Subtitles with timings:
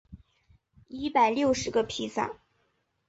[0.87, 2.39] 一百六十个披萨